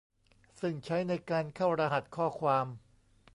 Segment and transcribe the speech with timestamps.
[0.59, 2.67] ซึ่งใช้ในการเข้ารหัสข้อความ